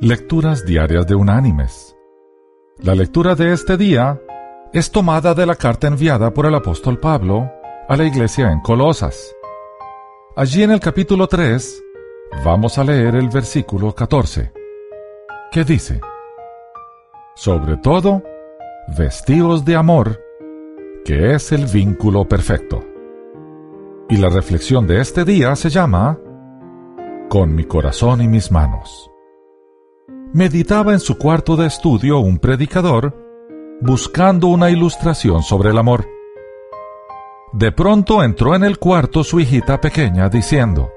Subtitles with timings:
[0.00, 1.96] Lecturas Diarias de Unánimes.
[2.78, 4.20] La lectura de este día
[4.74, 7.50] es tomada de la carta enviada por el apóstol Pablo
[7.88, 9.34] a la iglesia en Colosas.
[10.36, 11.82] Allí en el capítulo 3
[12.44, 14.52] vamos a leer el versículo 14,
[15.50, 16.00] que dice,
[17.34, 18.22] Sobre todo,
[18.96, 20.20] vestíos de amor,
[21.04, 22.84] que es el vínculo perfecto.
[24.10, 26.18] Y la reflexión de este día se llama
[27.30, 29.10] Con mi corazón y mis manos
[30.36, 33.14] meditaba en su cuarto de estudio un predicador
[33.80, 36.04] buscando una ilustración sobre el amor.
[37.54, 40.90] De pronto entró en el cuarto su hijita pequeña diciendo,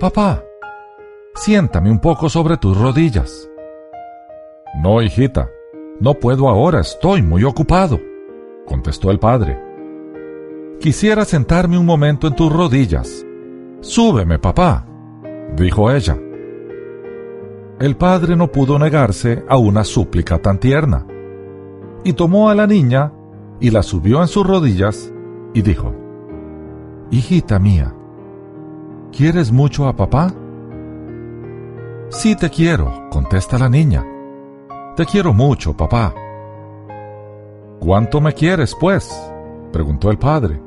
[0.00, 0.42] Papá,
[1.34, 3.46] siéntame un poco sobre tus rodillas.
[4.82, 5.50] No, hijita,
[6.00, 8.00] no puedo ahora, estoy muy ocupado,
[8.66, 9.62] contestó el padre.
[10.80, 13.22] Quisiera sentarme un momento en tus rodillas.
[13.82, 14.86] Súbeme, papá,
[15.56, 16.16] dijo ella
[17.80, 21.06] el padre no pudo negarse a una súplica tan tierna,
[22.04, 23.12] y tomó a la niña
[23.58, 25.10] y la subió en sus rodillas
[25.54, 25.94] y dijo,
[27.10, 27.94] Hijita mía,
[29.10, 30.32] ¿quieres mucho a papá?
[32.10, 34.04] Sí te quiero, contesta la niña.
[34.94, 36.14] Te quiero mucho, papá.
[37.78, 39.10] ¿Cuánto me quieres, pues?
[39.72, 40.60] preguntó el padre.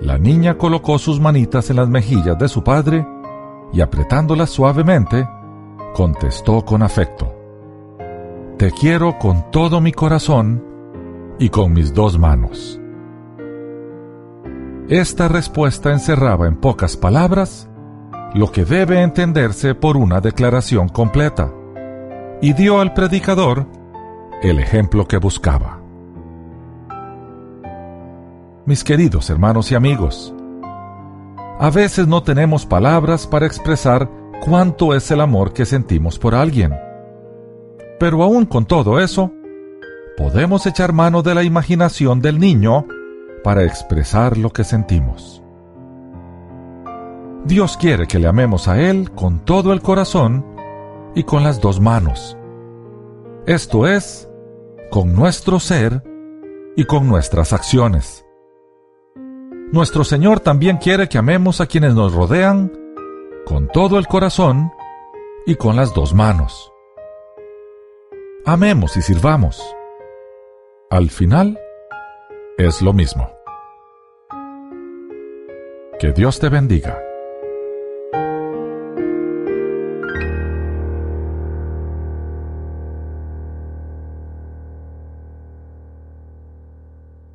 [0.00, 3.06] La niña colocó sus manitas en las mejillas de su padre
[3.72, 5.28] y apretándolas suavemente,
[5.96, 7.34] contestó con afecto,
[8.58, 10.62] Te quiero con todo mi corazón
[11.38, 12.78] y con mis dos manos.
[14.90, 17.70] Esta respuesta encerraba en pocas palabras
[18.34, 21.50] lo que debe entenderse por una declaración completa,
[22.42, 23.66] y dio al predicador
[24.42, 25.80] el ejemplo que buscaba.
[28.66, 30.34] Mis queridos hermanos y amigos,
[31.58, 36.74] a veces no tenemos palabras para expresar cuánto es el amor que sentimos por alguien.
[37.98, 39.32] Pero aún con todo eso,
[40.16, 42.86] podemos echar mano de la imaginación del niño
[43.42, 45.42] para expresar lo que sentimos.
[47.44, 50.44] Dios quiere que le amemos a Él con todo el corazón
[51.14, 52.36] y con las dos manos.
[53.46, 54.28] Esto es,
[54.90, 56.02] con nuestro ser
[56.76, 58.26] y con nuestras acciones.
[59.72, 62.72] Nuestro Señor también quiere que amemos a quienes nos rodean
[63.46, 64.72] con todo el corazón
[65.46, 66.72] y con las dos manos.
[68.44, 69.62] Amemos y sirvamos.
[70.90, 71.56] Al final,
[72.58, 73.30] es lo mismo.
[76.00, 77.00] Que Dios te bendiga.